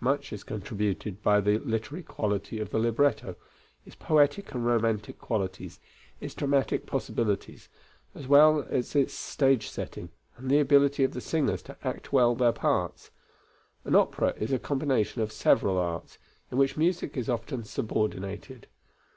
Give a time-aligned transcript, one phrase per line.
[0.00, 3.36] Much is contributed by the literary quality of the libretto,
[3.86, 5.78] its poetic and romantic qualities,
[6.20, 7.68] its dramatic possibilities,
[8.12, 12.34] as well as its stage setting and the ability of the singers to act well
[12.34, 13.12] their parts.
[13.84, 16.18] An opera is a combination of several arts,
[16.50, 18.66] in which music is often subordinated.